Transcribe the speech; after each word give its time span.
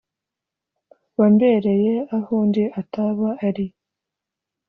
Wambereye 1.17 1.93
ahundi 2.17 2.63
ataba 2.81 3.27
ari 3.47 3.65